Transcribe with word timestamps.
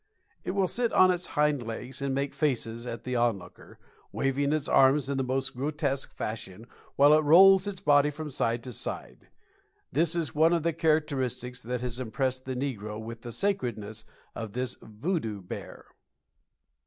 It 0.43 0.55
will 0.57 0.67
sit 0.67 0.91
on 0.93 1.11
its 1.11 1.27
hind 1.37 1.61
legs 1.61 2.01
and 2.01 2.11
make 2.15 2.33
faces 2.33 2.87
at 2.87 3.03
the 3.03 3.15
onlooker, 3.15 3.77
waving 4.11 4.51
its 4.51 4.67
arms 4.67 5.07
in 5.11 5.17
the 5.19 5.23
most 5.23 5.55
grotesque 5.55 6.11
fashion, 6.15 6.65
while 6.95 7.13
it 7.13 7.21
rolls 7.21 7.67
its 7.67 7.81
body 7.81 8.09
from 8.09 8.31
side 8.31 8.63
to 8.63 8.73
side. 8.73 9.27
This 9.91 10.15
is 10.15 10.33
one 10.33 10.53
of 10.53 10.63
the 10.63 10.73
characteristics 10.73 11.61
that 11.61 11.81
has 11.81 11.99
impressed 11.99 12.45
the 12.45 12.55
negro 12.55 12.99
with 12.99 13.21
the 13.21 13.31
sacredness 13.31 14.03
of 14.33 14.53
this 14.53 14.75
"Voodoo 14.81 15.39
Bear." 15.39 15.85